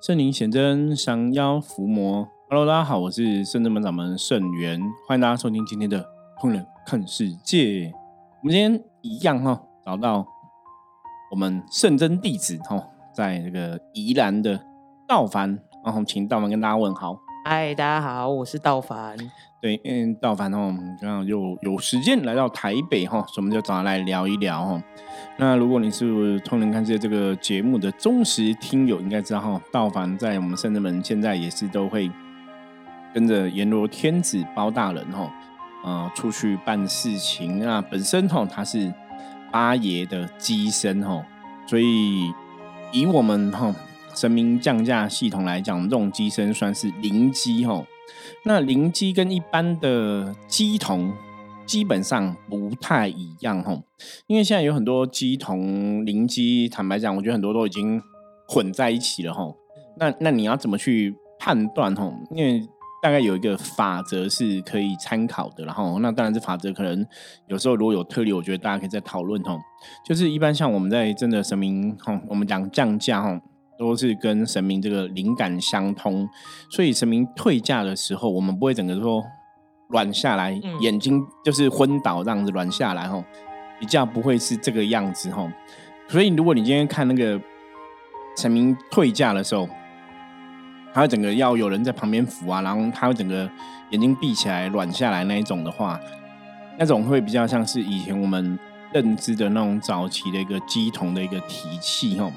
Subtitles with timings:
[0.00, 2.28] 圣灵显真，降妖伏魔。
[2.48, 5.98] Hello，大家好，我是圣真门掌门圣元，欢迎大家收听今天的
[6.40, 7.58] 《烹饪看世界》。
[8.40, 10.24] 我们今天一样哈，找到
[11.32, 12.80] 我们圣真弟子哈，
[13.12, 14.60] 在这个宜兰的
[15.08, 17.18] 道凡，然后请道凡跟大家问好。
[17.44, 19.16] 嗨，大家好，我是道凡。
[19.60, 24.82] 对，嗯道凡哦，刚好又有时间来到台北哈，所以我们就找他来聊一聊哈。
[25.38, 32.10] 那如果你是《通灵看世界》这个节目的忠实听友，应该知道哈，道凡在我们圣人门现在也是都会
[33.14, 35.32] 跟着阎罗天子包大人哈，
[35.84, 37.60] 呃，出去办事情。
[37.60, 38.92] 那本身哈，他是
[39.50, 41.24] 八爷的机身哈，
[41.66, 42.30] 所以
[42.92, 43.74] 以我们哈
[44.18, 47.86] 神明降价系统来讲，这种机身算是零机哈。
[48.44, 51.12] 那零机跟一般的机童
[51.64, 53.80] 基本上不太一样哈，
[54.26, 58.02] 因为现在有很多机童零机，坦白讲，我觉得很多都已经
[58.48, 59.54] 混在一起了哈。
[59.98, 62.12] 那那你要怎么去判断哈？
[62.32, 62.60] 因为
[63.00, 67.06] 大概有一个法则是可以参考的，然后那当然这法则可能
[67.46, 69.56] 有时候如果有特例，我觉得大家可以再讨论哈。
[70.04, 73.40] 就是一般像我们在真的神明哈，我们讲降价哈。
[73.78, 76.28] 都是跟神明这个灵感相通，
[76.68, 79.24] 所以神明退驾的时候，我们不会整个说
[79.88, 83.24] 软下来，眼睛就是昏倒这样子软下来吼，
[83.78, 85.48] 比较不会是这个样子吼。
[86.08, 87.40] 所以如果你今天看那个
[88.36, 89.68] 神明退驾的时候，
[90.92, 93.48] 他整个要有人在旁边扶啊，然后他会整个
[93.90, 96.00] 眼睛闭起来软下来那一种的话，
[96.78, 98.58] 那种会比较像是以前我们
[98.92, 102.32] 认知的那种早期的一个鸡童的一个提气吼。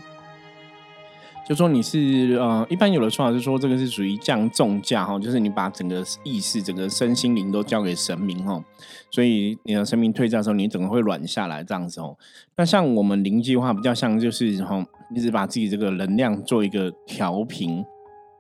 [1.48, 8.64] 就说你是呃，一般有的说法是说这个是属于降重价哈，就是你把整个意识、整个身心灵都交给神明哈，
[9.10, 12.16] 所以你的神明退驾的时候，你整个会软下来这样子哦。
[12.56, 14.82] 那像我们灵计划，比较像就是哈，
[15.14, 17.84] 一直把自己这个能量做一个调平，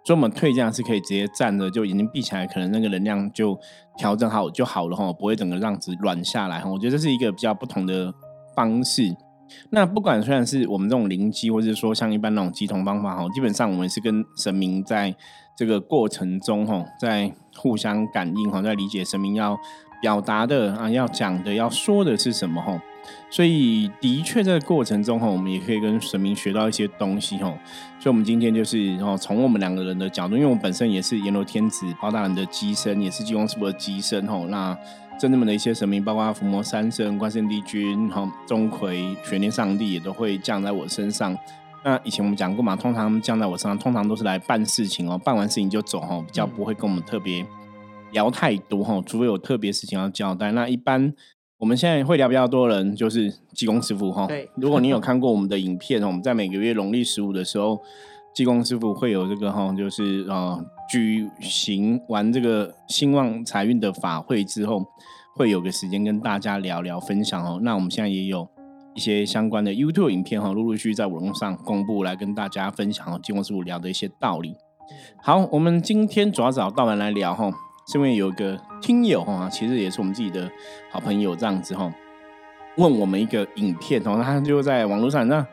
[0.05, 3.59] 所以我们退驾是可以直接站着，就眼睛闭起来，可能那个能量就
[3.97, 6.69] 调整好就好了哈，不会整个这样子软下来哈。
[6.69, 8.13] 我觉得这是一个比较不同的
[8.55, 9.13] 方式。
[9.69, 15.15] 那不管虽然是我们这种灵机，或者说像一般那种机同方法哈，基本上我们是跟神明在
[15.55, 19.57] 这个过程中哈，在互相感应哈，在理解神明要
[20.01, 22.81] 表达的啊，要讲的，要说的是什么哈。
[23.31, 27.51] 所以的确在过程中哈，我们也可以跟神明学到一些东西哈。
[27.99, 34.45] 所以，我们今天就是哦，从我们两个人的角度，因为我本身也是阎罗天子包大人的机身，也是济公师傅的机身哈。
[34.49, 34.77] 那
[35.21, 41.37] 真正们的一些神明，包括伏魔三圣、关圣帝君、哈钟馗、玄天上帝，也都会降在我身上。
[41.83, 47.45] 那以前我们讲过嘛，通常降在我身上，通常都是来办事情哦，办完事情就走哈，比较不会跟我们特别
[48.13, 50.51] 聊太多哈，除非有特别事情要交代。
[50.53, 51.13] 那一般
[51.59, 54.25] 我们现在会聊比较多人，就是济公师傅哈。
[54.25, 57.79] 对，如果你有看过我们的影片，我们在每个月农历十五的时候，
[58.33, 60.59] 济公师傅会有这个哈，就是呃
[60.91, 64.85] 举行完这个兴旺财运的法会之后。
[65.33, 67.57] 会有个时间跟大家聊聊分享哦。
[67.63, 68.45] 那我们现在也有
[68.93, 73.17] 一些相关的 YouTube 影片哈，陆陆续续在网络上公布，来跟大家分享哦。
[73.23, 74.53] 金光师傅聊的一些道理。
[75.23, 77.49] 好，我们今天主要找道文来聊哈，
[77.87, 80.51] 是因为有一个听友哈，其实也是我们自己的
[80.91, 81.91] 好朋友这样子哈，
[82.75, 85.47] 问我们一个影片哦，他就在网络上，那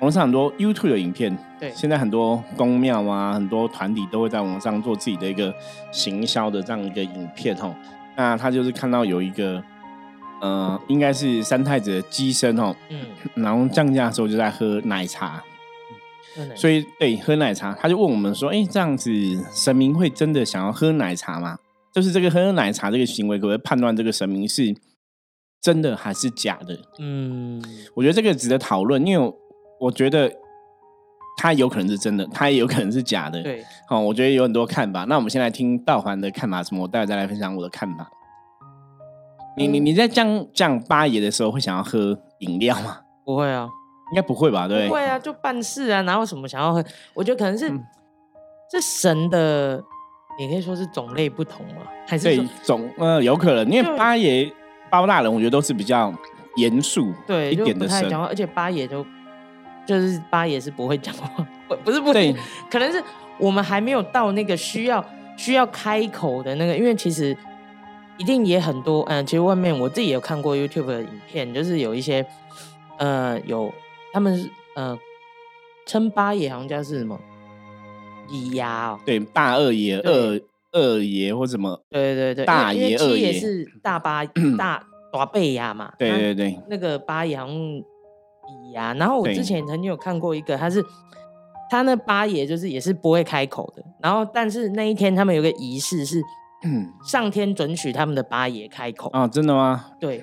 [0.00, 5.54] 网上很多 YouTube 的影片，对，现在很多公庙啊，很多团体都会在网上做自己的一个
[5.92, 7.74] 行销的这样一个影片哦。
[8.16, 9.62] 那他就是看到有一个，
[10.40, 12.98] 呃，应该是三太子的机身哦，嗯，
[13.34, 15.42] 然后降价的时候就在喝奶茶，
[16.54, 19.10] 所以对喝奶茶，他就问我们说：“哎，这样子
[19.52, 21.58] 神明会真的想要喝奶茶吗？
[21.92, 24.74] 就是这个喝奶茶这个行为，可不可以判断这个神明是
[25.60, 27.62] 真的还是假的？”嗯，
[27.94, 29.34] 我觉得这个值得讨论，因为
[29.80, 30.30] 我觉得
[31.36, 33.42] 他有可能是真的，他也有可能是假的。
[33.42, 35.04] 对，好，我觉得有很多看法。
[35.04, 38.08] 那我们先来听道环的看法什么，我待会再来分享我的看法。
[39.56, 42.98] 你你你在降降八爷的时候会想要喝饮料吗？
[43.24, 43.68] 不会啊，
[44.12, 44.68] 应该不会吧？
[44.68, 46.84] 对，不会啊，就办事啊，哪有什么想要喝？
[47.14, 47.70] 我觉得可能是
[48.70, 49.82] 这神的，
[50.38, 54.50] 也可以说是种类不同嘛，还是种呃有可能，因为八爷
[54.90, 56.12] 包大人，我觉得都是比较
[56.56, 59.04] 严肃对一点的神，而且八爷都
[59.90, 62.34] 就是八爷是不会讲话， 不不是不对，
[62.70, 63.02] 可能是
[63.38, 65.04] 我们还没有到那个需要
[65.36, 67.36] 需要开口的那个，因为其实。
[68.18, 72.22] 一定也很多，嗯，其实外面我自己有看过 YouTube 的影片，就是有一些，
[72.98, 73.72] 呃，有
[74.12, 74.98] 他们是呃
[75.86, 77.18] 称八爷好像叫是什么
[78.30, 80.38] 李牙哦，对，大二爷、二
[80.72, 84.22] 二爷或什么，对对对，大爷、二爷是大八
[84.58, 87.38] 大大贝牙嘛，对对对，那个八爷
[88.72, 90.84] 然后我之前曾经有看过一个，他是
[91.70, 93.82] 他那八爷就是也是不会开口的。
[94.00, 96.22] 然后，但是那一天他们有个仪式是，
[97.06, 99.86] 上天准许他们的八爷开口啊，真的吗？
[99.98, 100.22] 对，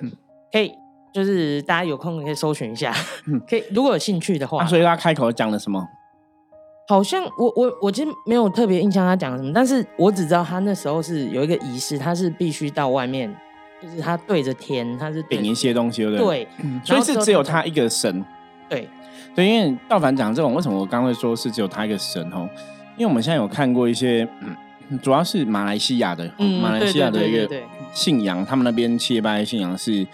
[0.52, 0.72] 可以，
[1.12, 2.94] 就是大家有空可以搜寻一下，
[3.48, 4.64] 可以如果有兴趣的话。
[4.66, 5.86] 所以他开口讲了什么？
[6.88, 13.30] 好像我我我其实没有特别印象他讲什么，但是我只知道他那时候是有一个仪式，他是必须到外面，
[13.82, 16.44] 就是他对着天，他是顶一些东西，对不对？
[16.44, 16.48] 对，
[16.84, 18.24] 所以是只有他一个神。
[18.68, 18.88] 对，
[19.34, 22.48] 对，因为道凡讲这种，为什么我刚会说是只有他一个神哦？
[22.96, 24.28] 因为我们现在有看过一些，
[25.02, 26.30] 主要是马来西亚的，
[26.62, 27.48] 马来西亚的一个
[27.92, 30.06] 信仰，他们那边七拜信仰是。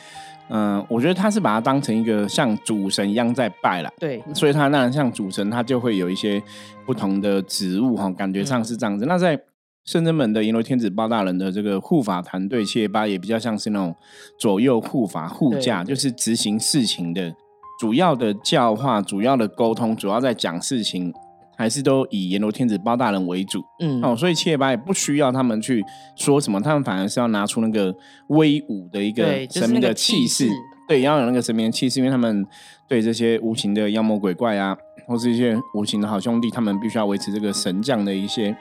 [0.50, 6.40] 嗯，我觉得他是把它当成一个像主神一样在拜了，对，所以他那像主神，他就会有一些
[6.84, 9.06] 不同的职务哈，感觉上是这样子。
[9.06, 9.40] 那在
[9.86, 13.96] 圣真门的阎罗天子包大人的这个护法团队七八也比较像是那种
[14.38, 17.34] 左右护法护驾，就是执行事情的
[17.78, 21.12] 主要的教化、主要的沟通、主要在讲事情。
[21.56, 25.80] 还是都以阎罗天子包大人为主，嗯，哦，所以七爷八也不需要他们去
[26.16, 27.94] 说什么，他们反而是要拿出那个
[28.26, 30.48] 威武的一个神明的气势，
[30.88, 32.44] 对，要有那个神明的气势，因为他们
[32.88, 34.76] 对这些无情的妖魔鬼怪啊，
[35.06, 38.56] 或是一些无情的好兄弟，他们必须要维持这个神将的一些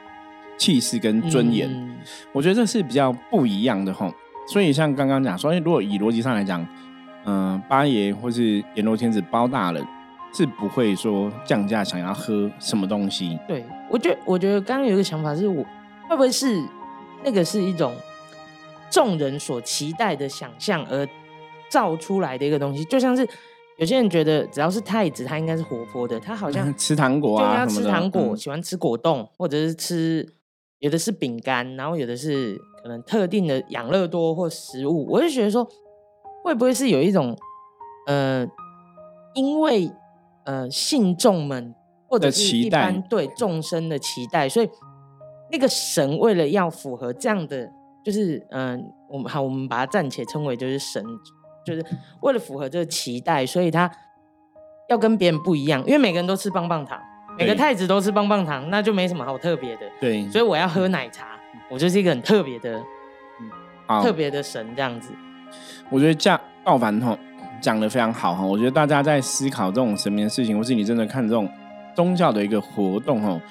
[0.60, 1.68] 气势跟尊严。
[2.32, 4.14] 我觉得这是比较不一样的吼。
[4.48, 6.64] 所以像刚刚讲说，如果以逻辑上来讲，
[7.26, 9.86] 嗯，八爷或是阎罗天子包大人。
[10.36, 13.38] 是不会说降价想要喝什么东西。
[13.48, 15.64] 对我觉得，我觉得刚刚有一个想法是，我
[16.10, 16.60] 会不会是
[17.24, 17.94] 那个是一种
[18.90, 21.08] 众人所期待的想象而
[21.70, 22.84] 造出来的一个东西？
[22.86, 23.24] 就像是
[23.78, 30.28] 有些人觉得，只要是太子，他应该是活泼的，他好像 吃糖果啊，要吃糖果，喜欢吃果冻，或者是吃
[30.80, 35.06] 有的是饼干，然后有的是可能特定的养乐多或食物。
[35.08, 35.64] 我就觉得说，
[36.44, 37.36] 会不会是有一种
[38.06, 38.46] 呃，
[39.34, 39.92] 因为
[40.46, 41.74] 呃，信众们
[42.08, 44.70] 或者是一般对众生的期待，所以
[45.52, 47.72] 那个神为了要符合这样的，
[48.04, 51.04] 就是嗯，我们好，我们把它暂且称为就是神，
[51.66, 51.86] 就是
[52.22, 53.90] 为了符合这个期待，所以他
[54.90, 57.00] 要跟别人不一样，因为每个人都吃棒棒糖，
[57.38, 59.82] 每个太子都吃棒棒糖，那就没什么好特别的。
[60.02, 61.40] 对，所以我要喝奶茶，
[61.72, 62.78] 我就是一个很特别的，
[63.40, 63.50] 嗯。
[64.02, 65.14] 特别的神这样子。
[65.90, 67.18] 我觉得这样道凡哈。
[67.62, 71.48] 讲的非常好哈，我觉得大家在思考这种神明的事情，或是你真的看这种
[71.96, 73.42] 宗教的一个活动哦，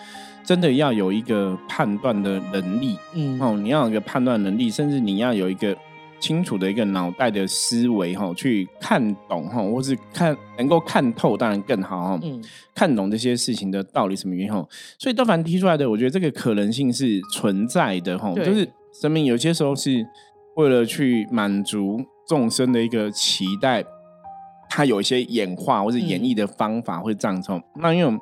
[0.44, 3.40] 真的要有一个判断的能力，嗯。
[3.40, 5.74] 哦，你要有一个判断能力，甚至你要有一个
[6.20, 12.38] 清楚的一个脑袋的思维哈，去看懂哈，或是看能够看透，当然更好哈，嗯，
[12.74, 14.62] 看懂这些事情的道理什么原因哈，
[14.98, 18.68] 所以道凡提出来的，我觉得这个可能性是存在的哈，就是
[19.00, 20.06] 神明有些时候是
[20.56, 23.84] 为了去满足众生的一个期待。
[24.74, 28.20] 他有一些演化或者演绎的方法会这样从那因为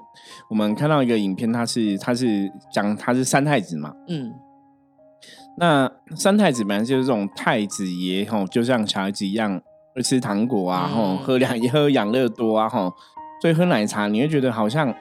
[0.49, 4.35] 我们看到一个影片，它是它是讲它是三太子嘛，嗯，
[5.59, 9.63] 那三太子本来就是这种太子爷吼，就像小孩子一样
[9.95, 12.93] 会吃糖果啊，吼喝两喝养乐多啊，吼。
[13.41, 14.93] 所以喝奶茶你会觉得好像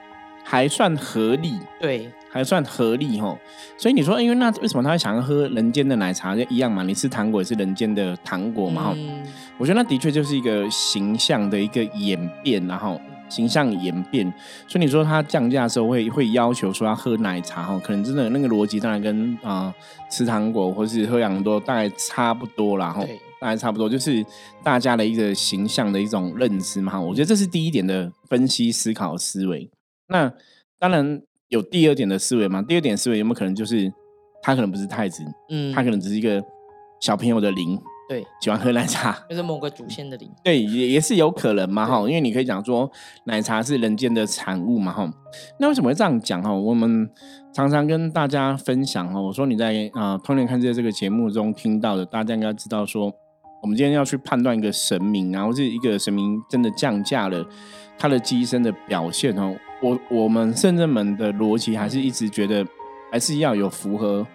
[0.44, 2.12] 还算合理，对。
[2.32, 3.36] 还算合理哈，
[3.76, 6.84] 所以你说，因为那为什么他会想要喝人间的奶茶就一样嘛？
[6.84, 8.84] 你吃糖果也是人间的糖果嘛？
[8.84, 8.96] 哈，
[9.58, 14.32] 我觉得那的确就是一个形象的一个演变，然后形象演变。
[14.68, 19.74] 所以你说他降价的时候会会要求说要喝奶茶哈，可能真的那个逻辑当然跟啊
[20.08, 23.04] 吃糖果或是喝养多大概差不多啦哈，
[23.40, 24.24] 大概差不多，就是
[24.62, 27.00] 大家的一个形象的一种认知嘛。
[27.00, 29.68] 我觉得这是第一点的分析思考思维。
[30.06, 30.32] 那
[30.78, 31.20] 当然。
[31.50, 32.62] 有第二点的思维吗？
[32.66, 33.92] 第二点思维有没有可能就是
[34.42, 36.42] 他可能不是太子，嗯，他可能只是一个
[37.00, 37.78] 小朋友的灵，
[38.08, 42.90] 对，喜欢喝奶茶， 就是某个祖先的灵，对，也也是有可能嘛，哈，因为你可以讲说
[43.24, 45.12] 奶茶是人间的产物嘛，哈，
[45.58, 46.52] 那为什么会这样讲哈？
[46.52, 47.10] 我们
[47.52, 53.12] 常常跟大家分享哈，我说你在啊《通年看这这个节目中听到的，大家应该知道说，
[53.60, 57.44] 我们今天要去判断一个神明，然后是一个神明真的降价了，
[57.98, 59.56] 他的机身的表现哦。
[59.82, 62.66] 我我们圣人门的逻辑还是一直觉得，
[63.10, 64.26] 还是要有符合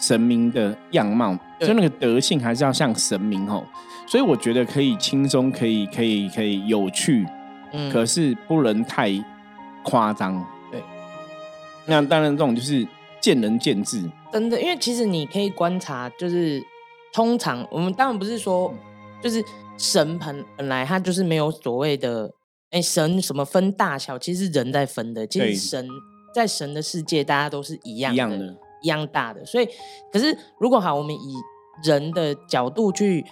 [0.00, 3.64] 神明的样貌，就那个德性还是要像神明吼，
[4.06, 7.24] 所以我觉得可以轻松，可以可以可以有趣，
[7.72, 9.12] 嗯，可是不能太
[9.84, 10.82] 夸张，对。
[11.86, 12.86] 那当然这种就是
[13.20, 16.60] 见仁见智，真的，因为其实你可以观察，就是
[17.12, 18.74] 通常我们当然不是说，
[19.22, 19.44] 就是
[19.78, 22.32] 神盆本来它就是没有所谓的。
[22.70, 24.18] 哎，神什么分大小？
[24.18, 25.26] 其实人在分的。
[25.26, 25.88] 其实神
[26.32, 29.44] 在神的世界，大家都是一样的，一样大的。
[29.44, 29.68] 所以，
[30.12, 31.34] 可是如果好，我们以
[31.84, 33.24] 人的角度去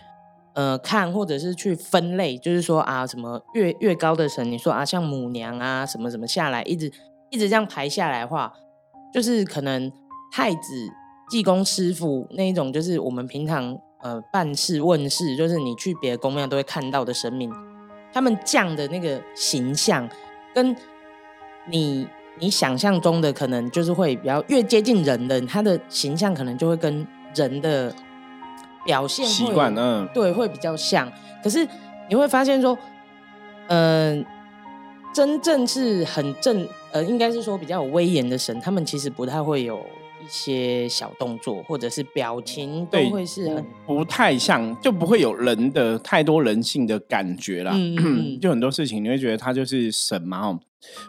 [0.55, 6.91] 呃看，或者是去分类，就是说啊，什么越越高的神，你说啊，像母娘啊，什么什么下来，一直
[7.31, 8.53] 一直这样排下来的话，
[9.15, 9.93] 就是可能
[10.33, 10.89] 太子、
[11.31, 17.53] 济公师傅那一种，就是我们平常呃办事问事，就是你去别的宫庙都会看到的神明，
[18.13, 20.09] 他们降的那个形象，
[20.55, 20.77] 跟
[21.67, 22.07] 你
[22.39, 27.95] 你想象中的可能就是会比较越接近人的，他的形象可能就会跟人的
[28.85, 31.11] 表现习惯，嗯，对，会比较像。
[31.43, 31.67] 可是
[32.09, 32.77] 你会发现说，
[33.69, 34.25] 嗯。
[35.15, 39.83] 真正是很正，呃，应该是说比较有威严的神，他们其实不太会有一
[40.29, 47.75] 些小动作或者是表情，都会是很不太像，就不会有人的太多人性的感觉啦。
[48.41, 50.47] 就很多事情你会觉得他就是神嘛。
[50.47, 50.61] 哦，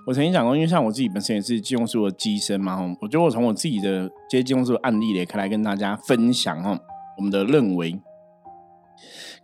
[0.08, 2.76] 我曾经讲过，因为像我自己本身也是金融术的机身嘛。
[2.76, 6.80] 哦，我觉得我从我自己的接金融术的案例也可以来跟大家分享哦，
[7.18, 8.00] 我们的认为。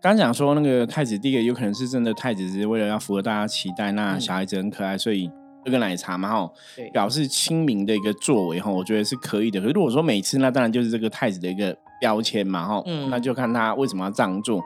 [0.02, 5.32] 刚讲说那个太子，第一个有可能是真的太子是为了要符合大家期待，那小孩子很可爱，所以
[5.66, 6.52] 喝个奶茶嘛，哈，
[6.94, 9.60] 表示亲民的一个作为，哈，我觉得是可以的。
[9.60, 14.64] 可是如果说每次，那当然就是这个太子的一个标签嘛，哈，那就看他为什么要这样做。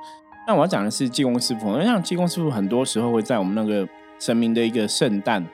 [0.47, 3.87] 那我要讲的是济公师傅，因为像济公师傅很多时候会在我们那个
[4.19, 5.45] 神明的一个圣诞，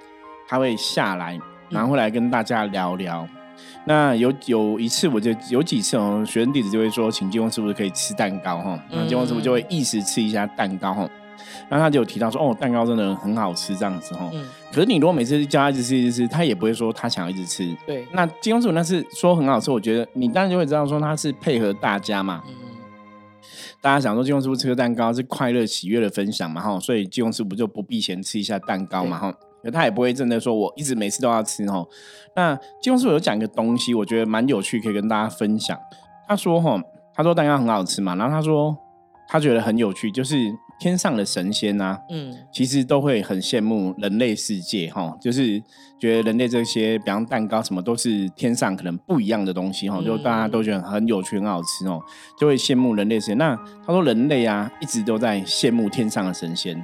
[0.48, 3.28] 他会下来，然后会来跟大家聊聊。
[3.86, 11.10] 那有有一次，我就有几次哦，学生弟子就会说，请金公师傅可以吃蛋糕哈，那金公师傅就会一时吃一下蛋糕哈，
[11.70, 14.30] 然后他就有提到说，哦，蛋糕真的很好吃这样子哦。
[14.34, 14.46] 嗯。
[14.72, 17.76] 可是你如果每次叫他一直吃一直吃，他也不会说他想要一直吃。
[17.86, 18.08] 对。
[18.14, 22.44] 那金庸师傅那是说很好吃，我觉得你当然就会知道说他是配合大家嘛。
[22.48, 22.54] 嗯。
[23.82, 29.34] 大家想说金庸师傅吃个蛋糕是快乐喜悦的分享嘛哈，所以金庸师傅就不避嫌吃一下蛋糕嘛哈。
[29.74, 31.88] 他也不会真的说，我一直每次都要吃哦。
[32.36, 35.76] 那金庸师傅有讲一个东西，我觉得蛮有趣，可以跟大家分享。
[36.28, 36.80] 他说：“哈，
[37.16, 38.78] 他说蛋糕很好吃嘛。”然后他说，
[39.28, 40.38] 他觉得很有趣，就是
[40.80, 45.62] 天上的神仙啊，嗯，其实都会很羡慕人类世界，哈，就是
[46.00, 52.02] 觉得人类这些，比方蛋糕什么，都是天上可能不一样的东西，哈，就大家都觉得很有趣、很好吃哦，
[52.40, 53.34] 就会羡慕人类世界。
[53.36, 53.56] 那
[53.86, 56.84] 他说，人类啊，一直都在羡慕天上的神仙。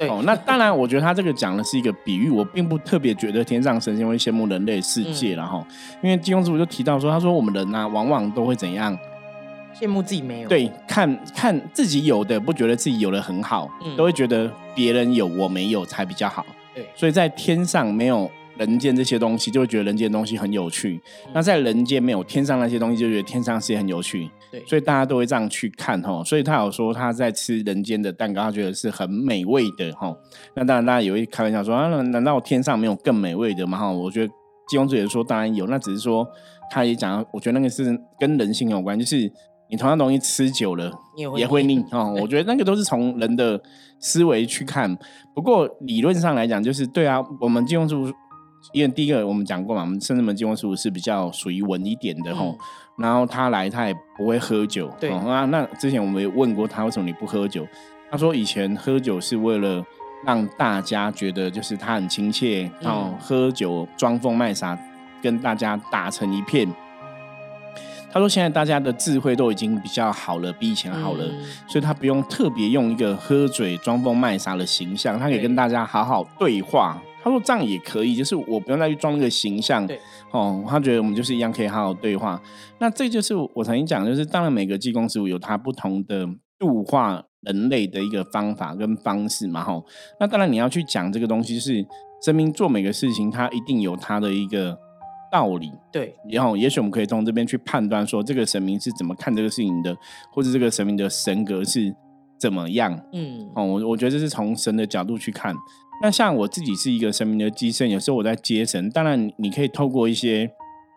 [0.00, 5.64] 哦，那当然，我觉得他这个讲的是一个比喻，我并不特别觉得天上神仙会羡慕人类世界然后，
[6.02, 8.96] 因为金庸师傅就提到说，他说我们人呢，往往都会怎样
[9.78, 18.30] 羡慕自己没有，对，看看自己有的，不觉得自己有的很好，都会觉得别人有我没有才比较好，对，所以在天上没有。
[18.56, 21.00] 人间这些东西，就会觉得人间东西很有趣。
[21.32, 24.30] 那在人间没有天上那些东西，就觉得天上是很有趣。
[24.48, 26.22] 对，所以大家都会这样去看哈。
[26.22, 30.16] 所以他有说他在吃人间的蛋糕，他觉得是很美味的哈。
[30.54, 33.76] 那当然，大家也会开玩笑说啊，难道天上没有更美味的吗？
[33.76, 34.32] 哈，我觉得
[34.68, 36.24] 金庸主也说当然有，那只是说
[36.70, 39.28] 他也讲，我觉得那个是跟人性有关，就是
[39.70, 40.92] 你同样东西吃久了
[41.36, 42.16] 也会腻哦。
[42.20, 43.60] 我觉得那个都是从人的
[43.98, 44.96] 思维去看。
[45.34, 48.12] 不过理论上来讲，就是对啊，我们金庸主。
[48.72, 52.56] 因为第一个我们讲过嘛，我们深圳门金光师傅是比较属于稳一点的吼，
[52.96, 55.44] 然后他来他也不会喝酒，对啊。
[55.44, 57.66] 那之前我们也问过他为什么你不喝酒，
[58.10, 59.84] 他说以前喝酒是为了
[60.24, 64.78] 让大家觉得就是他很亲切，然后喝酒装疯卖傻，
[65.20, 66.66] 跟大家打成一片。
[68.14, 71.24] 他说现在大家的智慧都已经比较好了，比以前好了，
[71.66, 77.02] 所以他不用特别用一个喝醉装疯卖傻的形象，他可以跟大家好好对话。
[77.24, 79.84] 他说这样也可以，就是我不用再去装那个形象，
[80.30, 82.40] 哦，他觉得我们就是一样可以好好对话。
[82.78, 86.24] 那这就是我曾经讲，就是当然每个技工师傅有他不同的
[86.56, 89.82] 度化人类的一个方法跟方式嘛，哈。
[90.20, 91.84] 那当然你要去讲这个东西，是
[92.22, 94.78] 生命做每个事情，它一定有他的一个
[95.34, 96.14] 道理，对。
[96.30, 99.96] 然后也许我们可以从这边去判断说，这个神明是怎么看这个事情的，
[100.30, 101.92] 或者这个神明的神格是
[102.38, 105.52] 怎么样，嗯，哦，我我觉得这是从神的角度去看。
[106.00, 110.48] 那像我自己是一个神明的机身，有时候我在接神，当然你可以透过一些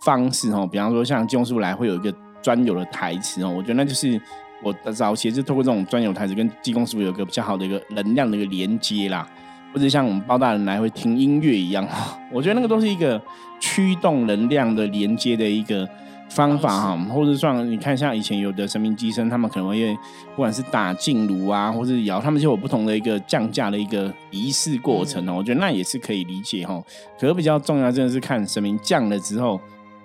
[0.05, 2.13] 方式哦，比方说像金叔来会有一个
[2.43, 4.21] 专有的台词哦，我觉得那就是
[4.61, 9.27] 我的早期是透过这种专有台词跟济公师傅有一个比较好的一个能量的一个连接啦，
[9.73, 11.87] 或者像我们包大人来会听音乐一样，
[12.31, 13.21] 我觉得那个都是一个
[13.59, 15.87] 驱动能量的连接的一个。
[16.29, 19.95] 方法哈，或者像你看，像以前有的神明机身，他们可能会
[20.35, 25.35] 不管是打静炉啊，或者摇，他们就有不同的一个降价的一个仪式过程哦。
[25.37, 26.83] 我觉得那也是可以理解哈。
[27.17, 29.57] 可是比较重要，真的是看神明降了之后，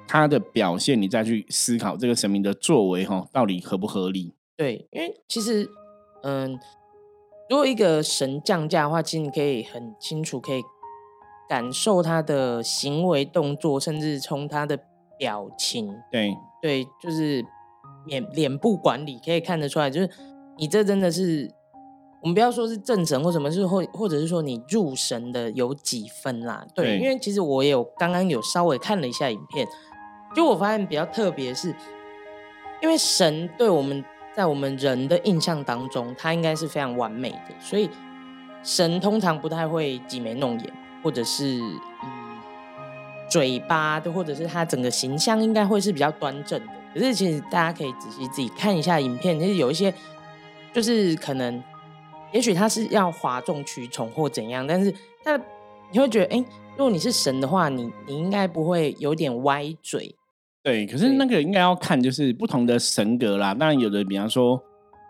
[0.07, 4.33] 他的表现，你再去思考这个神明的作为哈，到底合不合理？
[4.57, 5.69] 对，因为其实，
[6.23, 6.57] 嗯，
[7.49, 10.63] 如果一个神降价的话，其实你可以很清楚可以
[11.49, 14.79] 感受他的行为动作，甚至从他的。
[15.19, 17.45] 表情对对，就是
[18.07, 20.11] 脸脸部管理可以看得出来，就是
[20.59, 21.49] 你这真的是
[22.21, 26.67] 我们不要说是正神或什么，是或或者是说你入神的有几分啦？
[26.75, 29.65] 对，因为其实我也有刚刚有稍微看了一下影片，
[30.35, 31.73] 就我发现比较特别是，
[32.83, 34.05] 因为神对我们
[34.37, 37.89] 在我们人的印象当中，他应该是非常完美的，所以
[38.63, 40.73] 神通常不太会挤眉弄眼，
[41.03, 41.61] 或者是
[42.03, 42.39] 嗯
[43.31, 46.73] 嘴巴的，或者是他整个形象应该会是比较端正的。
[46.95, 49.93] 可是其实大家可以仔细自己看一下影片，其实有一些
[50.73, 51.63] 就是可能。
[52.33, 54.91] 也许他是要哗众取宠或怎样，但是
[55.23, 55.39] 他
[55.91, 56.43] 你会觉得，哎，
[56.79, 60.15] 如果你是神的话，你你应该不会有点歪嘴。
[60.63, 63.53] 对，可是那个应该要看就是不同的神格啦。
[63.53, 64.55] 当然有的，比方说，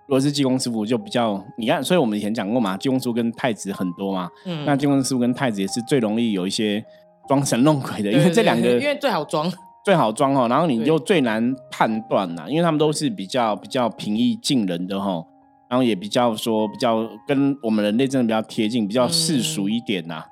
[0.07, 4.31] 如果是济公师傅就比较，你看，所以我们以前讲过嘛，济公师傅跟太子很多嘛。
[4.47, 4.65] 嗯。
[4.65, 6.83] 那济公师傅跟太子也是最容易有一些
[7.29, 9.53] 装神弄鬼的，因为这两个因为最好装，
[9.85, 10.49] 最好装哦。
[10.49, 15.23] 然后你就最难判断呐，因为他们都是比较比较平易近人的哈。
[15.69, 20.23] 然后也比较说比较跟我们人类真的比较贴近，比较世俗一点呐。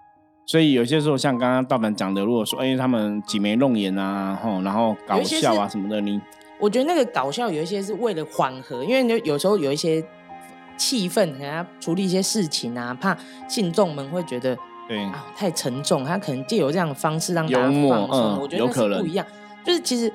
[0.51, 6.21] 所以有些时候像刚刚道本讲的，如果说哎他们挤眉弄眼啊，吼，然后搞笑啊什么的，你
[6.59, 10.05] 我觉得那个搞笑有一些是为了缓和，因为有有时候有一些
[10.77, 13.17] 气氛，人家处理一些事情啊，怕
[13.49, 18.41] 信众们会觉得对啊太沉重，他可能借由这样的方式让大家放松。
[18.41, 19.25] 我觉得那是不一样，
[19.65, 20.13] 就是其实。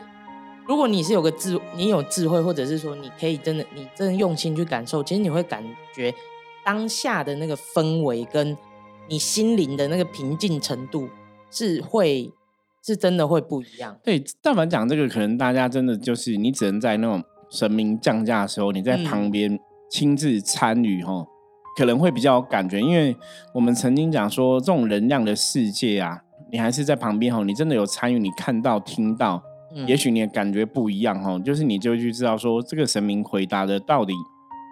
[0.67, 5.63] 如果你是有个智，你有智慧，或者是说你可以真的，你真的用心去感受，其实你会感
[5.93, 6.11] 觉
[6.63, 8.57] 当下的那个氛围，跟
[9.07, 11.09] 你心灵的那个平静程度
[11.51, 12.31] 是会
[12.83, 13.97] 是真的会不一样。
[14.03, 19.59] 对，但凡讲这个，可能大家真的就是你只能在那种神明降价的时候，你在旁边
[19.89, 21.25] 亲自参与，哈，
[21.77, 22.79] 可能会比较有感觉。
[22.79, 23.15] 因为
[23.53, 26.21] 我们曾经讲说，这种能量的世界啊，
[26.51, 29.41] 你还是在旁边，哈，你真的有参与，你看到、听到。
[29.85, 34.13] 也许你的感觉不一样哈，就是你就去知道说这个神明回答的到底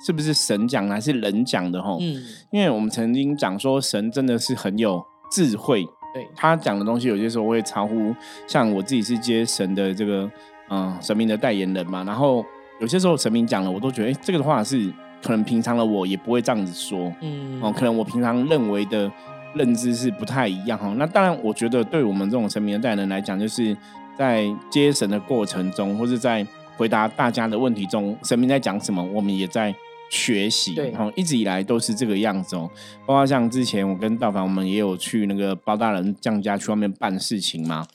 [0.05, 1.97] 是不是神讲还是人讲的吼。
[2.01, 5.83] 嗯，因为我们曾经讲说神真的是很有智慧，
[6.13, 8.13] 对他讲的东西有些时候会超乎
[8.47, 10.29] 像我自己是接神的这个
[10.69, 12.45] 嗯神明的代言人嘛，然后
[12.79, 19.11] 有些时候神明讲了，我都觉得哎这个的话是可能平常的我也不会这样子说，嗯哦，可能我平常认为的
[19.55, 20.93] 认知是不太一样哈。
[20.97, 23.75] 那当然，我觉得对我们这种神明的代言人来讲，就是。
[24.15, 26.45] 在接神的过程中，或是在
[26.77, 29.73] 回答大家的问题中，神明在讲什么，我们也在
[30.13, 30.75] 学习。
[30.75, 32.69] 对，一直以来都是这个样子哦。
[33.07, 37.85] 包括像之前我跟道凡，我们也有去那个包大人降家去外面办事情嘛。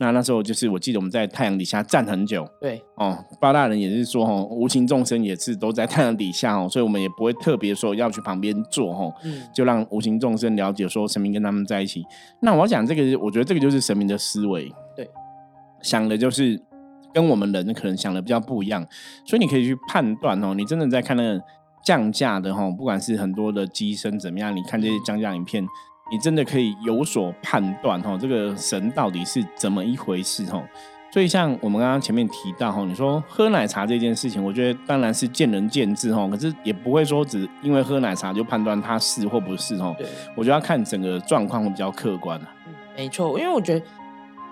[0.00, 2.48] 那那时候就是我记得我们在太阳底下站很久。
[2.60, 9.14] 对，哦，包大人也是说哦，无情众生也是都在太阳底下哦，所以我们也不会特别说要去旁边坐哦，
[9.54, 12.04] 就让无形众生了解说神明跟他们在一起。
[12.40, 14.72] 那我要讲这个，我觉得这个就是神明的思维。
[14.96, 15.08] 对。
[15.80, 16.60] 想的就是
[17.14, 18.84] 跟我们人可能想的比较不一样，
[19.24, 20.52] 所以你可以去判断哦。
[20.54, 21.40] 你真的在看那个
[21.84, 25.66] 降价的哈，不管是很多的机身怎么样，你看这些降价影片，
[26.10, 28.16] 你真的可以有所判断哈。
[28.16, 30.62] 这个神到底是怎么一回事哈？
[31.10, 36.28] 所以像我们刚刚前面提到哈，你说喝奶茶这件事情，我觉得当然是见仁见智哈。
[36.28, 39.94] 可是也不会说只因为喝奶茶就判断它是或不是哈。
[39.96, 42.48] 对，我觉得要看整个状况会比较客观啊，
[42.94, 43.86] 没错，因为我觉得，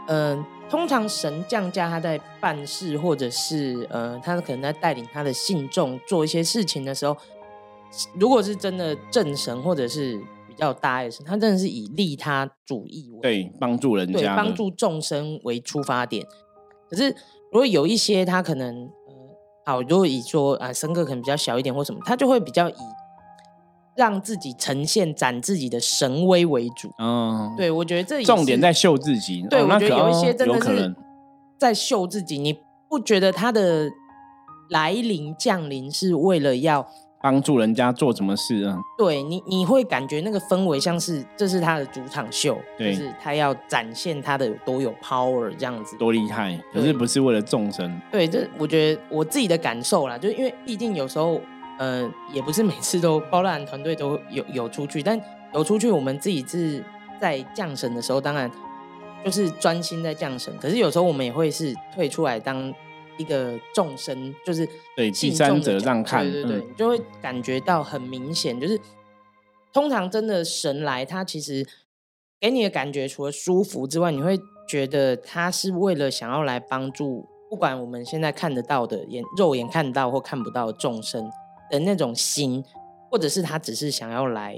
[0.09, 0.45] 嗯。
[0.69, 7.17] 通常神降价，他在办事，或者是呃，他可能在带领他的信众做一些事情的时候，
[8.19, 16.27] 如果是真的正神，或者是比较大爱神，他真的是以利他主义为对帮助人家、帮助众生为出发点。
[16.91, 17.11] 可是
[17.53, 22.75] 如果有一些他可能呃，好，如果以说啊，神格可能比较小一点或什么，他就会比较以。
[23.97, 29.43] 让自己呈现展自己的神威为主，嗯，对我觉得这重点在秀自己。
[29.49, 30.95] 对我觉得有一些真的是
[31.59, 32.59] 在秀自己，你
[32.91, 33.89] 不觉得他的
[34.69, 36.87] 来临降临是为了要
[37.23, 38.77] 帮助人家做什么事啊？
[38.99, 46.61] 对你，你会感觉那个氛围像是这是他的主场秀，就是他要展现他的有多有 power 这样子，多厉害。
[46.71, 47.99] 可是不是为了众生？
[48.13, 51.41] 对，这我觉得我自己的感受啦，就是因为毕竟有时候。
[51.79, 55.21] 呃，也不是每次都包揽团队都有有出去，但
[55.53, 56.83] 有出去，我们自己是
[57.21, 58.51] 在降神的时候，当然
[59.25, 60.57] 就是专心在降神。
[60.59, 62.73] 可是有时候我们也会是退出来当
[63.19, 68.81] 一个众生，就是对第三者让看，对对对，你就会感觉到很明显，就是
[69.73, 71.67] 通常真的神来，他其实
[72.41, 81.31] 给你的感觉除了舒服之外，你会觉得他是为了想要来帮助，不管我们现在看得到的眼肉眼看到或看不到的众生。
[81.71, 82.65] 的那种心，
[83.11, 84.57] 或者是他只是想要来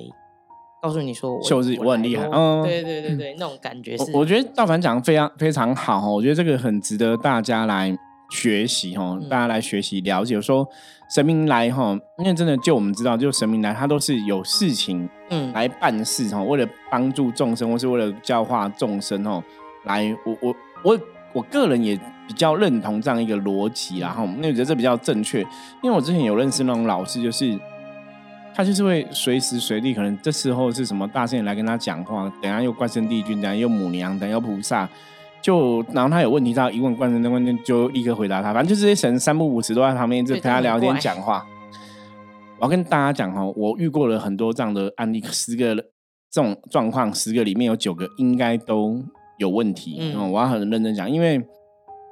[0.81, 4.11] 告诉你说，秀自己我很厉害，嗯，对对对对，那种感觉是。
[4.13, 7.97] 我觉得道凡讲的非常非常好，我觉得这个很值得大家来
[8.31, 10.69] 学习哈，大家来学习了解，说
[11.15, 15.53] 神明来哈，因为真的就我们知道，就神明来，他都是有事情嗯。
[15.53, 19.43] 来办事哈，为了帮助众生或是为了教化众生哦，
[19.85, 21.01] 来我我我我
[21.43, 25.41] 个人也比较认同这样一个逻辑啦哈，因为我觉得这比较正确，
[25.83, 27.59] 因为我之前有认识那种老师，就是
[28.55, 34.89] 他就是会随时随地，可能这时候是什么大圣来跟他讲话，等下又关圣帝君，等下又母娘，等下又菩萨。
[35.41, 38.53] 就然后他有问题，他一问关键关键就立刻回答他。
[38.53, 41.47] 反正就这些神三不五时都在旁边，就陪他聊天讲话。
[42.59, 45.77] 我要跟大家讲哈，我遇过了很多这样的案例，十个
[46.29, 49.01] 这种状况，十个里面有九个应该都
[49.39, 49.97] 有问题。
[49.99, 51.43] 嗯，我要很认真讲，因为。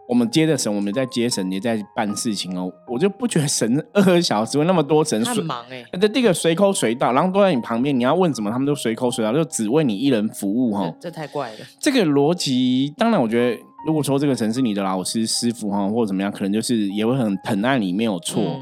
[0.08, 2.70] 我们接的神，我们在接神，也在办事情哦。
[2.86, 5.84] 我就不觉得神二十小时那么多神，很忙哎。
[6.00, 10.94] 这第一个随口随到，然后都在你旁边，你要问什么，他们都随口随到，就只为你一人服务哈。
[11.00, 11.58] 这太怪了。
[11.80, 18.60] 这个逻辑，当然我觉得，如果说这个神是你的老师师傅哈，或者怎么样，可能就是也会很疼爱你，没有错。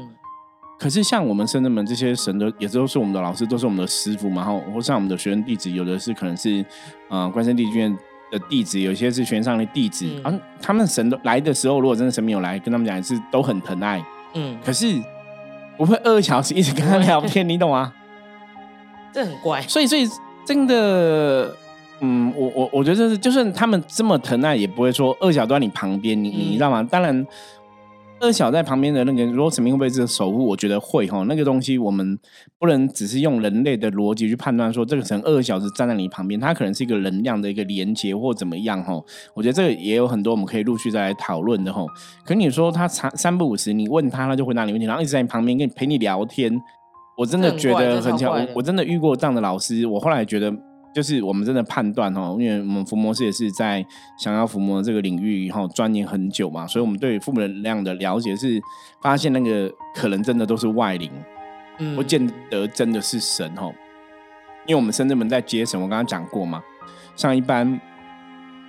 [0.79, 4.59] 可是像我们圣人们这些神都也都是我们的老师，都是我们的师傅嘛哈。
[4.73, 6.65] 或像我们的学生弟子，有的是可能是
[7.09, 7.95] 呃关圣帝君。
[8.31, 15.01] 的地址有些是玄上的弟子，啊，他们神都来的时候，如果真的神没有来，跟他们讲是都很疼爱，嗯，可是
[15.77, 17.93] 不会二小时一直跟他聊天，你懂吗？
[19.13, 20.07] 这很怪，所以所以
[20.45, 21.55] 真的，
[22.01, 26.83] 嗯，我我我觉得就是，就算他们这么疼爱，也不会说二小都在你旁边，你你知道吗？
[26.83, 27.25] 当然。
[28.21, 30.45] 二小在旁边的那个，如果神明会不会是守护？
[30.45, 31.23] 我觉得会哈。
[31.27, 32.17] 那个东西我们
[32.57, 38.93] 不能只是用人类的逻辑去判断，说这个神二小时站在你旁边，它可能是一个能量的一个连接或怎么样哈。
[39.35, 41.85] 我觉得这个也有很多我们可以陆续再来讨论的哈。
[42.25, 46.59] 可你说他三三不五十，你问他，他就回答你问题，然后一直在你旁边跟你陪你聊天，
[47.17, 48.31] 我真的觉得很巧。
[48.31, 50.51] 我我真的遇过这样的老师，我后来觉得。
[50.95, 53.85] 就是我们真的判断哦，因为我们伏魔师也是在
[54.17, 58.61] 想要伏魔这个领域哈钻研很久嘛，所以我们对负能量的了解是
[59.01, 61.11] 发现那个可能真的都是外灵，
[61.97, 63.69] 不见得真的是神哈。
[64.65, 66.63] 因为我们深圳门在接神，我刚刚讲过嘛，
[67.17, 67.77] 像一般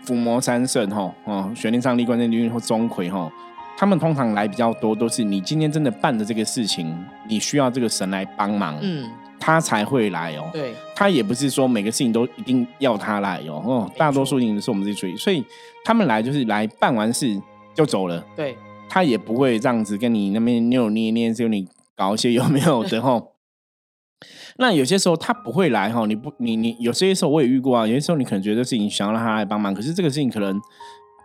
[0.03, 3.31] 伏魔三圣哈哦，玄灵上帝、关键帝君或钟馗哈，
[3.79, 6.93] 他们通常来比较多，都是你今天真的办的这个事情，
[7.29, 8.77] 你需要这个神来帮忙。
[8.83, 9.09] 嗯。
[9.39, 15.45] 他才会来哦，对，他也不是说每个事情都一定要他来哦，哦，大多数事情是我们自己处理，所以
[15.85, 17.41] 他们来就是来办完事
[17.75, 18.57] 就走了，对，
[18.89, 23.23] 他也不会这样子跟你那边扭扭捏捏，就你搞一些有没有的哈。
[24.59, 30.59] 那有些时候他不会来哈，你不，你你有些时候我也遇过啊，有些时候你可能觉得事情想要让他来帮忙，可是这个事情可能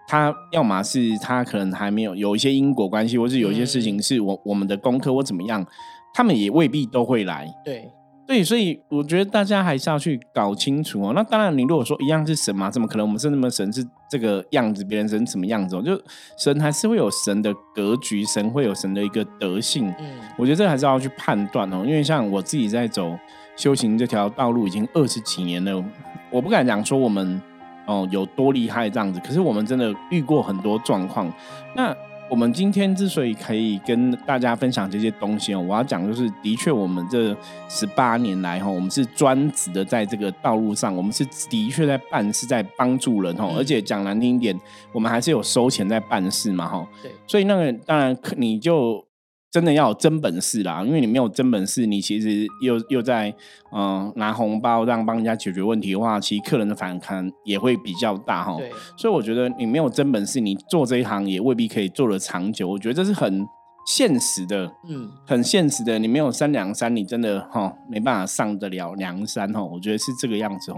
[0.09, 5.65] 他要么是他可能还没有有一些因果关系，或是有一些事情是我我们的功课或怎么样，
[6.13, 7.89] 他们也未必都会来，对。
[8.27, 11.11] 对，所以我觉得大家还是要去搞清楚哦。
[11.13, 15.75] 那当然，你如果说一样是神嘛，怎么可能我们是那么神是这个样子，别人神什么样子？
[15.75, 16.01] 哦就
[16.37, 19.93] 神还是会有神的格局，神会有神的一个德性。
[19.99, 20.05] 嗯，
[20.37, 21.83] 我觉得这还是要去判断哦。
[21.85, 23.17] 因为像我自己在走
[23.57, 25.83] 修行这条道路已经二十几年了，
[26.29, 27.41] 我不敢讲说我们
[27.85, 31.29] 哦有多厉害这样子，可是我们真的遇过很多状况。
[31.75, 31.93] 那
[32.31, 37.35] 我们今天之所以可以跟大家分享这些东西哦，我要讲就是，的确我们这
[37.67, 44.57] 十八年来哈，我们是专职的在这个道路上，我们是的确在办事，在帮助人哈，而且讲难听一点，
[44.93, 46.87] 我们还是有收钱在办事嘛哈。
[47.03, 49.05] 对，所以那个当然你就。
[49.51, 53.35] 真的要有真本事啦，因为你没有真本事，你其实又又在
[53.73, 58.57] 嗯拿红包让帮人家解决问题的话，其实客人的反弹也会比较大哈。
[58.97, 62.69] 所以我觉得你没有真本事，你做这一行也未必可以做得长久。
[62.69, 63.45] 我觉得这是很
[63.85, 65.99] 现实的，嗯，很现实的。
[65.99, 69.61] 你没有三两三，你真的哈没办法上得了梁山哈。
[69.61, 70.77] 我觉得是这个样子哦。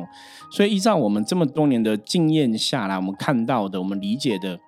[0.51, 4.59] 所以依照我们这么多年的经验下来，我们看到的，我们理解的，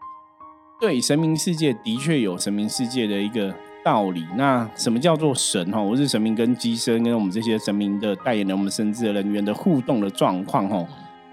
[0.79, 3.55] 对神明世界的确有神明世界的一个。
[3.85, 5.79] 道理，那什么叫做神哈？
[5.79, 10.83] 我是神明跟机身跟我们这些神明的代言人，我们神职的人员的互动的状况哈，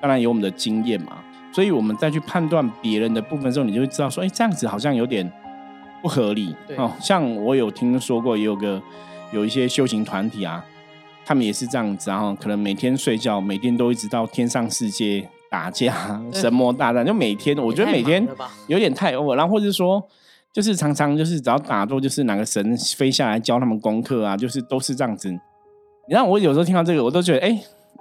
[0.03, 1.13] 当然有我们的经验嘛，
[1.51, 5.33] 所以我们再去判断别人的部分的时候，你就会知道说，哎，这样子好像有点
[6.03, 6.93] 不合理哦。
[7.01, 8.83] 像我有听说过，也有个
[9.33, 10.63] 有一些修行团体啊，
[11.25, 18.29] 他们也是这样子，然后可能每天睡觉，每天都一直到天上世界打架， 神魔大战，就每天，我觉得每天
[18.67, 20.07] 有点太 over，然后或者说。
[20.53, 25.31] 就是常常就是只要打坐，就是哪个神飞下来教他们功课啊，就是都是这样子。
[25.31, 27.51] 你让我有时候听到这个，我都觉得，哎，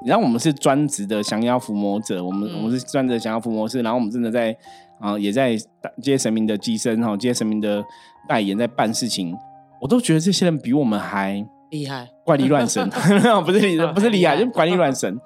[0.03, 4.55] 你让我们是专职的降妖伏魔者，我们我们是专职降妖伏魔师，然后我们真的在
[4.99, 5.55] 啊，也在
[6.01, 7.81] 接神明的机身哈，接神明的
[8.27, 9.33] 代言，在办事情，
[9.79, 12.89] 我都觉得这些人比我们还厉害，怪力乱神，
[13.45, 15.17] 不是厉不是厉害，就怪力乱神。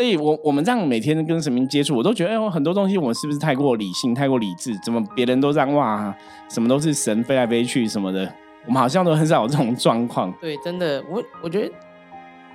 [0.00, 4.74] 对我我们这样每天跟神明接触，我都觉得哎，很多东西我们是不是太过理性、太过理智？
[4.78, 6.16] 怎么别人都这样哇，
[6.48, 8.20] 什么都是神飞来飞去什么的，
[8.64, 10.32] 我们好像都很少有这种状况。
[10.40, 11.70] 对，真的，我我觉得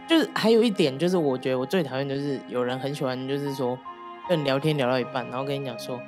[0.08, 3.78] 就是还有一点，就是我觉得我最讨厌就是有人很喜欢，就是说
[4.28, 6.00] 跟你聊天聊到一半，然后跟你讲说，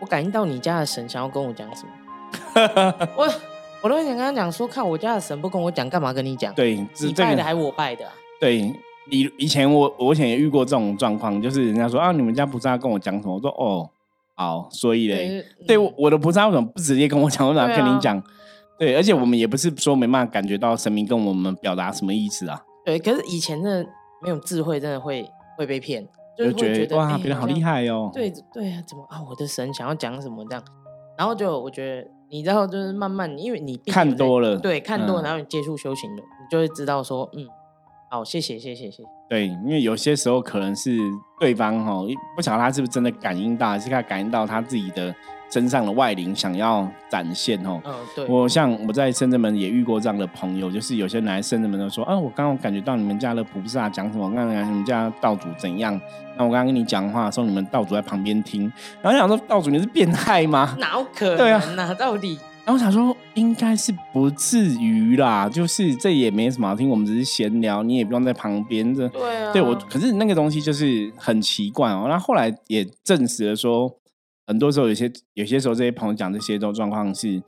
[0.00, 1.92] 我感应到你家的神想要跟我讲什么。
[3.14, 3.30] 我
[3.82, 6.54] 我都想跟他讲说，看我家的神不跟我讲，干嘛跟你讲？
[6.54, 8.10] 对，你拜的还是我拜的？
[8.40, 8.72] 对，
[9.10, 13.34] 以以前我我以前也遇过这种状况，就是人家说啊，你们家菩萨跟我讲什么？
[13.34, 13.90] 我说哦，
[14.34, 17.46] 好，所以嘞，对我的菩萨为什么不直接跟我讲？
[17.46, 18.22] 我怎么跟你讲？
[18.78, 22.62] 对，而且我们也不是说没办法感觉到神明跟我们表达什么意思啊。
[22.84, 23.84] 对，可是以前的
[24.22, 28.10] 没有智慧，真的会会被骗，就觉得哇，别人好厉害哦。
[28.12, 29.22] 对对啊，怎么啊？
[29.28, 30.64] 我的神想要讲什么这样？
[31.16, 32.08] 然后就我觉得。
[32.30, 37.46] 你然后就是慢慢，因为你看多了，对，看多了，然后你接触修行的，你就会知道说，嗯，
[38.14, 39.02] 好，谢谢，谢谢，谢谢。
[39.28, 40.96] 对，因为有些时候可能是
[41.40, 42.00] 对方哈，
[42.36, 45.12] 不晓得他是不是真的感应到，还是他感应到他自己的。
[45.50, 48.26] 身上的外灵想要展现哦，嗯，对。
[48.26, 55.94] 我像我在深圳门也遇过这样的朋友，就是有些来深圳门都说，啊，我刚刚感觉到你们家的菩萨讲什么，刚刚你们家道主怎样？
[56.36, 58.62] 那我刚刚跟你讲话的时候，你们道主在旁边听，
[59.00, 60.76] 然后想说，道主你是变态吗？
[60.80, 61.62] 哪可能对啊？
[61.96, 62.36] 到底？
[62.64, 69.08] 然后我想说，应该是不至于啦，就是这也没什么好听，我们只是闲聊，你也不用在旁边这。
[69.08, 69.52] 对啊。
[69.52, 72.06] 对我，可是那个东西就是很奇怪哦。
[72.08, 73.90] 那后来也证实了说。
[74.46, 77.40] 很多时候，有些有些时候，这些朋友讲这些都状况是，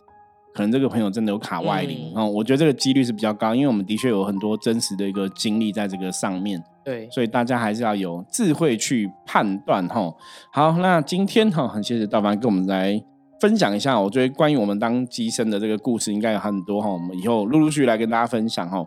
[0.55, 2.25] 可能这个朋友真的有卡外灵哦。
[2.25, 6.59] 我觉得这个几率是比较高，因为我们的确有很多真实的一个经历在这个上面。
[6.83, 10.11] 对，所以大家还是要有智慧去判断哈。
[10.51, 12.99] 好，那今天哈，很谢谢道凡跟我们来
[13.41, 16.89] 分享一下，我觉得关于我们当机身的这个故事，应该有很多哈。
[16.89, 18.83] 我们以后陆陆续续来跟大家分享哈。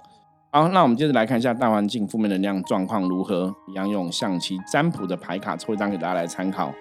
[0.52, 6.74] 好，那我们接着来看一下大环境负面能量状况如何，一样用象棋占卜的牌卡抽一张给大家来参考。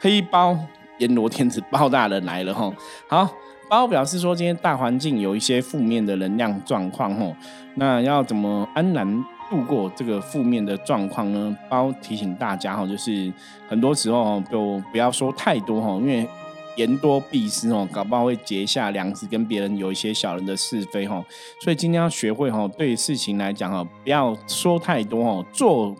[0.00, 0.58] 黑包
[0.98, 2.72] 阎罗天子包大人来了哈，
[3.08, 3.32] 好
[3.70, 7.32] 包表示说今天大环境有一些负面的能量状况哈，
[7.76, 11.56] 那要怎么安然度过这个负面的状况呢？
[11.70, 13.32] 包提醒大家哈，就是
[13.68, 16.28] 很多时候就不要说太多哈，因为
[16.76, 21.24] 言多必失哦，搞不好会结下梁子，跟别人有一些小人的是非哦，
[21.62, 25.94] 所以今天要学会哦，对事情来讲哦，不要说太多哦，做。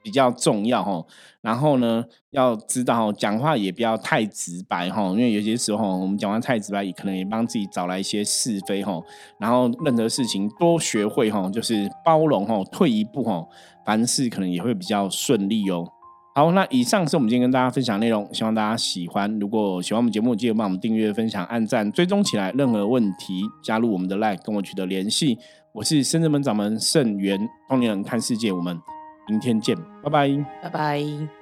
[0.00, 1.04] 比较重要哦，
[1.42, 8.98] 然后呢，要知道讲话也不要太直白哈，因为有些时候我们讲话太直白，也可能也帮自己找来一些是非哈。
[9.38, 13.46] 然后任何事情多学会哈，就是包容哈，退一步哈，
[13.84, 15.86] 凡事可能也会比较顺利哦。
[16.38, 19.28] 好，那以上是我们今天跟大家分享内容，希望大家喜欢。
[19.40, 22.52] 如果喜欢我们节目，记得帮我们订阅、分享、按赞、追踪起来。
[22.52, 25.36] 任何问题，加入我们的 Line 跟我取得联系。
[25.72, 28.78] 我是深圳门掌门盛元，通年人看世界，我们。
[29.26, 30.28] 明天见，拜拜，
[30.62, 31.37] 拜拜。